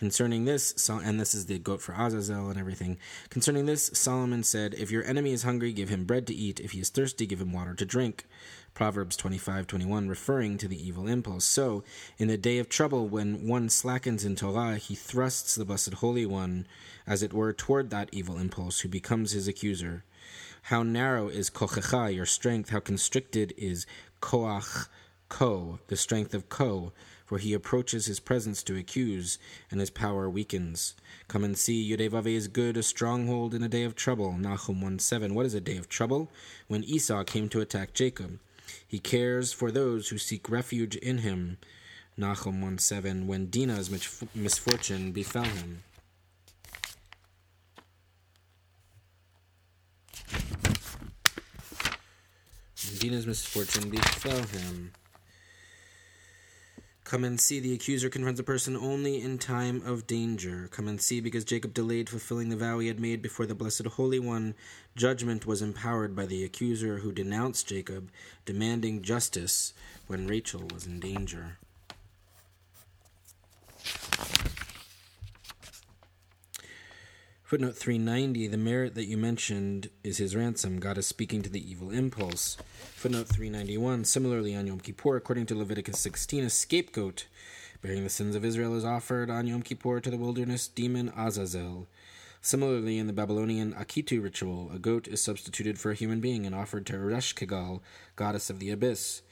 Concerning 0.00 0.46
this, 0.46 0.88
and 0.88 1.20
this 1.20 1.34
is 1.34 1.44
the 1.44 1.58
goat 1.58 1.82
for 1.82 1.92
Azazel 1.92 2.48
and 2.48 2.58
everything. 2.58 2.96
Concerning 3.28 3.66
this, 3.66 3.90
Solomon 3.92 4.42
said, 4.42 4.72
If 4.72 4.90
your 4.90 5.04
enemy 5.04 5.32
is 5.32 5.42
hungry, 5.42 5.74
give 5.74 5.90
him 5.90 6.06
bread 6.06 6.26
to 6.28 6.34
eat. 6.34 6.58
If 6.58 6.70
he 6.70 6.80
is 6.80 6.88
thirsty, 6.88 7.26
give 7.26 7.38
him 7.38 7.52
water 7.52 7.74
to 7.74 7.84
drink. 7.84 8.24
Proverbs 8.72 9.14
25 9.14 9.66
21, 9.66 10.08
referring 10.08 10.56
to 10.56 10.66
the 10.66 10.88
evil 10.88 11.06
impulse. 11.06 11.44
So, 11.44 11.84
in 12.16 12.28
the 12.28 12.38
day 12.38 12.56
of 12.56 12.70
trouble, 12.70 13.08
when 13.08 13.46
one 13.46 13.68
slackens 13.68 14.24
in 14.24 14.36
Torah, 14.36 14.76
he 14.76 14.94
thrusts 14.94 15.54
the 15.54 15.66
Blessed 15.66 15.92
Holy 15.92 16.24
One, 16.24 16.66
as 17.06 17.22
it 17.22 17.34
were, 17.34 17.52
toward 17.52 17.90
that 17.90 18.08
evil 18.10 18.38
impulse, 18.38 18.80
who 18.80 18.88
becomes 18.88 19.32
his 19.32 19.48
accuser. 19.48 20.04
How 20.62 20.82
narrow 20.82 21.28
is 21.28 21.50
kochecha, 21.50 22.14
your 22.14 22.24
strength? 22.24 22.70
How 22.70 22.80
constricted 22.80 23.52
is 23.58 23.86
koach, 24.22 24.88
ko, 25.30 25.78
the 25.86 25.96
strength 25.96 26.34
of 26.34 26.50
ko? 26.50 26.92
For 27.24 27.38
he 27.38 27.54
approaches 27.54 28.04
his 28.04 28.20
presence 28.20 28.62
to 28.64 28.76
accuse, 28.76 29.38
and 29.70 29.80
his 29.80 29.88
power 29.88 30.28
weakens. 30.28 30.94
Come 31.28 31.44
and 31.44 31.56
see, 31.56 31.88
Yudevave 31.88 32.26
is 32.26 32.48
good, 32.48 32.76
a 32.76 32.82
stronghold 32.82 33.54
in 33.54 33.62
a 33.62 33.68
day 33.68 33.84
of 33.84 33.94
trouble. 33.94 34.32
Nahum 34.32 34.82
1 34.82 34.98
7. 34.98 35.34
What 35.34 35.46
is 35.46 35.54
a 35.54 35.60
day 35.60 35.78
of 35.78 35.88
trouble? 35.88 36.28
When 36.66 36.84
Esau 36.84 37.24
came 37.24 37.48
to 37.48 37.60
attack 37.60 37.94
Jacob. 37.94 38.38
He 38.86 38.98
cares 38.98 39.52
for 39.52 39.70
those 39.70 40.08
who 40.08 40.18
seek 40.18 40.50
refuge 40.50 40.96
in 40.96 41.18
him. 41.18 41.58
Nahum 42.16 42.60
1 42.60 42.78
7. 42.78 43.26
When 43.26 43.48
Dinah's 43.48 43.90
misfortune 44.34 45.12
befell 45.12 45.44
him. 45.44 45.84
Dinah's 52.98 53.26
misfortune 53.26 53.88
befell 53.88 54.42
him. 54.42 54.92
Come 57.10 57.24
and 57.24 57.40
see, 57.40 57.58
the 57.58 57.74
accuser 57.74 58.08
confronts 58.08 58.38
a 58.38 58.44
person 58.44 58.76
only 58.76 59.20
in 59.20 59.36
time 59.38 59.82
of 59.84 60.06
danger. 60.06 60.68
Come 60.70 60.86
and 60.86 61.00
see, 61.00 61.20
because 61.20 61.44
Jacob 61.44 61.74
delayed 61.74 62.08
fulfilling 62.08 62.50
the 62.50 62.56
vow 62.56 62.78
he 62.78 62.86
had 62.86 63.00
made 63.00 63.20
before 63.20 63.46
the 63.46 63.54
Blessed 63.56 63.84
Holy 63.84 64.20
One. 64.20 64.54
Judgment 64.94 65.44
was 65.44 65.60
empowered 65.60 66.14
by 66.14 66.26
the 66.26 66.44
accuser 66.44 66.98
who 66.98 67.10
denounced 67.10 67.66
Jacob, 67.66 68.12
demanding 68.44 69.02
justice 69.02 69.74
when 70.06 70.28
Rachel 70.28 70.68
was 70.72 70.86
in 70.86 71.00
danger. 71.00 71.58
Footnote 77.50 77.74
390 77.74 78.46
The 78.46 78.56
merit 78.56 78.94
that 78.94 79.06
you 79.06 79.16
mentioned 79.16 79.90
is 80.04 80.18
his 80.18 80.36
ransom. 80.36 80.78
God 80.78 80.96
is 80.96 81.08
speaking 81.08 81.42
to 81.42 81.50
the 81.50 81.68
evil 81.68 81.90
impulse. 81.90 82.56
Footnote 82.94 83.26
391 83.26 84.04
Similarly, 84.04 84.54
on 84.54 84.68
Yom 84.68 84.78
Kippur, 84.78 85.16
according 85.16 85.46
to 85.46 85.56
Leviticus 85.56 85.98
16, 85.98 86.44
a 86.44 86.48
scapegoat 86.48 87.26
bearing 87.82 88.04
the 88.04 88.08
sins 88.08 88.36
of 88.36 88.44
Israel 88.44 88.76
is 88.76 88.84
offered 88.84 89.30
on 89.30 89.48
Yom 89.48 89.62
Kippur 89.62 89.98
to 89.98 90.10
the 90.12 90.16
wilderness 90.16 90.68
demon 90.68 91.12
Azazel. 91.16 91.88
Similarly, 92.40 92.98
in 92.98 93.08
the 93.08 93.12
Babylonian 93.12 93.72
Akitu 93.72 94.22
ritual, 94.22 94.70
a 94.72 94.78
goat 94.78 95.08
is 95.08 95.20
substituted 95.20 95.76
for 95.76 95.90
a 95.90 95.96
human 95.96 96.20
being 96.20 96.46
and 96.46 96.54
offered 96.54 96.86
to 96.86 97.00
Resh 97.00 97.32
goddess 98.14 98.48
of 98.48 98.60
the 98.60 98.70
abyss. 98.70 99.22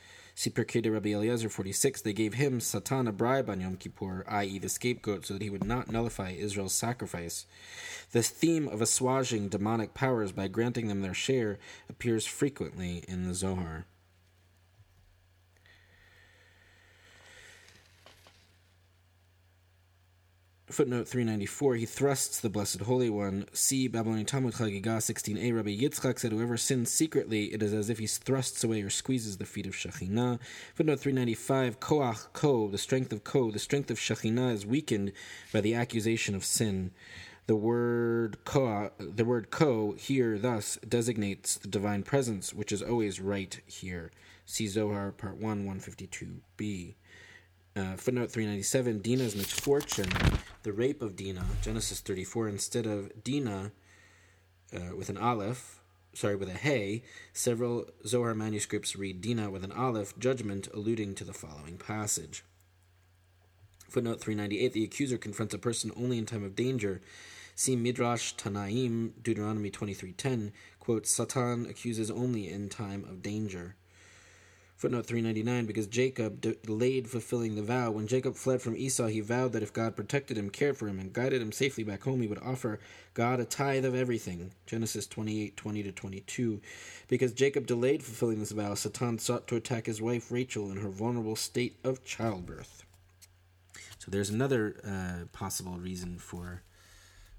Pirkei 0.46 0.88
Rabbi 0.90 1.10
Eliezer 1.10 1.48
46, 1.48 2.02
they 2.02 2.12
gave 2.12 2.34
him, 2.34 2.60
Satan, 2.60 3.08
a 3.08 3.12
bribe 3.12 3.50
on 3.50 3.60
Yom 3.60 3.76
Kippur, 3.76 4.24
i.e., 4.28 4.58
the 4.60 4.68
scapegoat, 4.68 5.26
so 5.26 5.34
that 5.34 5.42
he 5.42 5.50
would 5.50 5.64
not 5.64 5.90
nullify 5.90 6.30
Israel's 6.30 6.74
sacrifice. 6.74 7.44
The 8.12 8.22
theme 8.22 8.68
of 8.68 8.80
assuaging 8.80 9.48
demonic 9.48 9.94
powers 9.94 10.30
by 10.30 10.46
granting 10.46 10.86
them 10.86 11.02
their 11.02 11.12
share 11.12 11.58
appears 11.90 12.24
frequently 12.24 13.04
in 13.08 13.26
the 13.26 13.34
Zohar. 13.34 13.86
Footnote 20.70 21.08
394, 21.08 21.76
he 21.76 21.86
thrusts 21.86 22.40
the 22.40 22.50
Blessed 22.50 22.82
Holy 22.82 23.08
One. 23.08 23.46
See 23.54 23.88
Babylonian 23.88 24.26
Talmud 24.26 24.52
Chagiga 24.52 24.98
16a. 24.98 25.56
Rabbi 25.56 25.70
Yitzchak 25.70 26.18
said, 26.18 26.30
Whoever 26.30 26.58
sins 26.58 26.92
secretly, 26.92 27.44
it 27.54 27.62
is 27.62 27.72
as 27.72 27.88
if 27.88 27.98
he 27.98 28.06
thrusts 28.06 28.62
away 28.62 28.82
or 28.82 28.90
squeezes 28.90 29.38
the 29.38 29.46
feet 29.46 29.66
of 29.66 29.72
Shekhinah. 29.72 30.38
Footnote 30.74 31.00
395, 31.00 31.80
Koach, 31.80 32.30
Ko, 32.34 32.68
the 32.68 32.76
strength 32.76 33.14
of 33.14 33.24
Ko, 33.24 33.50
the 33.50 33.58
strength 33.58 33.90
of 33.90 33.96
Shekhinah 33.96 34.52
is 34.52 34.66
weakened 34.66 35.12
by 35.54 35.62
the 35.62 35.74
accusation 35.74 36.34
of 36.34 36.44
sin. 36.44 36.90
The 37.46 37.56
word 37.56 38.44
ko, 38.44 38.90
the 38.98 39.24
word 39.24 39.50
ko 39.50 39.92
here 39.92 40.38
thus 40.38 40.76
designates 40.86 41.56
the 41.56 41.68
divine 41.68 42.02
presence, 42.02 42.52
which 42.52 42.72
is 42.72 42.82
always 42.82 43.22
right 43.22 43.58
here. 43.64 44.10
See 44.44 44.66
Zohar, 44.66 45.12
Part 45.12 45.38
1, 45.38 45.64
152b. 45.64 46.94
Uh, 47.78 47.94
footnote 47.96 48.28
397 48.28 49.00
Dinah's 49.02 49.36
misfortune, 49.36 50.10
the 50.62 50.72
rape 50.72 51.02
of 51.02 51.16
Dinah, 51.16 51.46
Genesis 51.62 52.00
34, 52.00 52.48
instead 52.48 52.86
of 52.86 53.24
Dinah 53.24 53.72
uh, 54.74 54.96
with 54.96 55.08
an 55.08 55.16
aleph, 55.16 55.80
sorry, 56.12 56.36
with 56.36 56.48
a 56.48 56.54
hey, 56.54 57.02
several 57.32 57.86
Zohar 58.06 58.34
manuscripts 58.34 58.96
read 58.96 59.20
Dinah 59.20 59.50
with 59.50 59.64
an 59.64 59.72
aleph, 59.72 60.18
judgment, 60.18 60.68
alluding 60.74 61.14
to 61.16 61.24
the 61.24 61.32
following 61.32 61.78
passage. 61.78 62.44
Footnote 63.88 64.20
398 64.20 64.72
The 64.72 64.84
accuser 64.84 65.16
confronts 65.16 65.54
a 65.54 65.58
person 65.58 65.90
only 65.96 66.18
in 66.18 66.26
time 66.26 66.44
of 66.44 66.54
danger. 66.54 67.00
See 67.54 67.74
Midrash 67.74 68.34
Tanaim, 68.34 69.12
Deuteronomy 69.22 69.70
23.10, 69.70 70.52
quote, 70.78 71.06
Satan 71.06 71.66
accuses 71.66 72.10
only 72.10 72.48
in 72.48 72.68
time 72.68 73.04
of 73.04 73.22
danger. 73.22 73.74
Footnote 74.78 75.06
399 75.06 75.66
Because 75.66 75.88
Jacob 75.88 76.40
delayed 76.40 77.10
fulfilling 77.10 77.56
the 77.56 77.62
vow. 77.62 77.90
When 77.90 78.06
Jacob 78.06 78.36
fled 78.36 78.62
from 78.62 78.76
Esau, 78.76 79.08
he 79.08 79.18
vowed 79.18 79.52
that 79.52 79.62
if 79.64 79.72
God 79.72 79.96
protected 79.96 80.38
him, 80.38 80.50
cared 80.50 80.76
for 80.76 80.86
him, 80.86 81.00
and 81.00 81.12
guided 81.12 81.42
him 81.42 81.50
safely 81.50 81.82
back 81.82 82.04
home, 82.04 82.20
he 82.20 82.28
would 82.28 82.38
offer 82.38 82.78
God 83.12 83.40
a 83.40 83.44
tithe 83.44 83.84
of 83.84 83.96
everything. 83.96 84.52
Genesis 84.66 85.08
28 85.08 85.56
20 85.56 85.82
to 85.82 85.90
22. 85.90 86.60
Because 87.08 87.32
Jacob 87.32 87.66
delayed 87.66 88.04
fulfilling 88.04 88.38
this 88.38 88.52
vow, 88.52 88.74
Satan 88.74 89.18
sought 89.18 89.48
to 89.48 89.56
attack 89.56 89.86
his 89.86 90.00
wife 90.00 90.30
Rachel 90.30 90.70
in 90.70 90.76
her 90.76 90.90
vulnerable 90.90 91.36
state 91.36 91.76
of 91.82 92.04
childbirth. 92.04 92.84
So 93.98 94.12
there's 94.12 94.30
another 94.30 94.76
uh, 94.86 95.26
possible 95.32 95.76
reason 95.76 96.18
for 96.18 96.62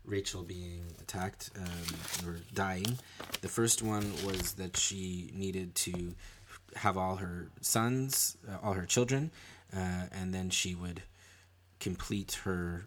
Rachel 0.04 0.44
being 0.44 0.84
attacked 1.00 1.52
um, 1.56 2.28
or 2.28 2.40
dying. 2.54 3.00
The 3.40 3.48
first 3.48 3.82
one 3.82 4.12
was 4.26 4.54
that 4.54 4.76
she 4.76 5.32
needed 5.34 5.76
to 5.76 6.16
have 6.76 6.98
all 6.98 7.18
her 7.18 7.50
sons, 7.62 8.38
uh, 8.48 8.58
all 8.64 8.74
her 8.74 8.86
children, 8.86 9.32
uh, 9.76 10.08
and 10.12 10.34
then 10.34 10.50
she 10.50 10.76
would 10.76 11.04
complete 11.80 12.40
her 12.44 12.86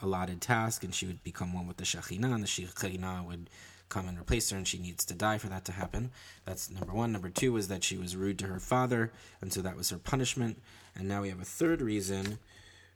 allotted 0.00 0.40
task 0.40 0.84
and 0.84 0.94
she 0.94 1.06
would 1.06 1.22
become 1.24 1.52
one 1.52 1.66
with 1.66 1.76
the 1.76 1.84
Shekhinah, 1.84 2.34
and 2.34 2.42
the 2.42 2.46
Shekhinah 2.46 3.26
would 3.26 3.50
come 3.88 4.08
and 4.08 4.18
replace 4.18 4.50
her, 4.50 4.56
and 4.56 4.68
she 4.68 4.78
needs 4.78 5.04
to 5.06 5.14
die 5.14 5.38
for 5.38 5.48
that 5.48 5.64
to 5.64 5.72
happen. 5.72 6.10
That's 6.44 6.70
number 6.70 6.92
one. 6.92 7.10
Number 7.12 7.30
two 7.30 7.52
was 7.52 7.68
that 7.68 7.82
she 7.82 7.96
was 7.96 8.16
rude 8.16 8.38
to 8.40 8.46
her 8.46 8.60
father, 8.60 9.12
and 9.40 9.52
so 9.52 9.62
that 9.62 9.76
was 9.76 9.90
her 9.90 9.98
punishment. 9.98 10.60
And 10.94 11.08
now 11.08 11.22
we 11.22 11.30
have 11.30 11.40
a 11.40 11.44
third 11.44 11.80
reason, 11.80 12.38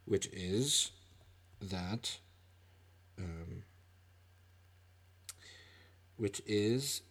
which 0.05 0.27
is 0.31 0.91
that. 1.61 2.17
Um, 3.17 3.63
which 6.17 6.41
is 6.45 7.01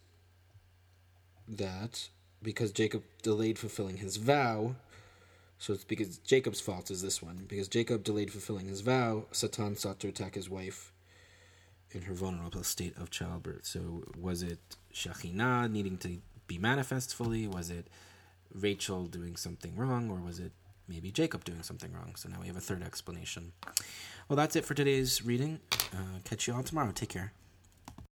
that 1.47 2.09
because 2.43 2.71
Jacob 2.71 3.03
delayed 3.21 3.57
fulfilling 3.57 3.97
his 3.97 4.17
vow. 4.17 4.75
So 5.57 5.73
it's 5.73 5.85
because 5.85 6.17
Jacob's 6.17 6.59
fault 6.59 6.91
is 6.91 7.01
this 7.01 7.21
one. 7.21 7.45
Because 7.47 7.67
Jacob 7.67 8.03
delayed 8.03 8.31
fulfilling 8.31 8.67
his 8.67 8.81
vow, 8.81 9.25
Satan 9.31 9.77
sought 9.77 9.99
to 10.01 10.09
attack 10.09 10.35
his 10.35 10.49
wife 10.49 10.91
in 11.91 12.01
her 12.03 12.13
vulnerable 12.13 12.63
state 12.63 12.97
of 12.97 13.09
childbirth. 13.09 13.65
So 13.65 14.03
was 14.19 14.43
it 14.43 14.59
Shekhinah 14.93 15.71
needing 15.71 15.97
to 15.99 16.17
be 16.47 16.57
manifest 16.57 17.15
fully? 17.15 17.47
Was 17.47 17.69
it 17.69 17.87
Rachel 18.53 19.05
doing 19.05 19.37
something 19.37 19.75
wrong? 19.75 20.11
Or 20.11 20.19
was 20.19 20.39
it 20.39 20.51
maybe 20.87 21.11
Jacob 21.11 21.45
doing 21.45 21.63
something 21.63 21.93
wrong? 21.93 22.15
So 22.17 22.27
now 22.29 22.41
we 22.41 22.47
have 22.47 22.57
a 22.57 22.61
third 22.61 22.83
explanation. 22.83 23.53
Well, 24.27 24.35
that's 24.35 24.55
it 24.55 24.65
for 24.65 24.73
today's 24.73 25.23
reading. 25.23 25.59
Uh, 25.93 26.19
catch 26.25 26.47
you 26.47 26.55
all 26.55 26.63
tomorrow. 26.63 26.91
Take 26.91 27.09
care. 27.09 27.31